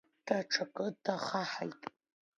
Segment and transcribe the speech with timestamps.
[0.25, 1.81] Даҽакы дахаҳаит.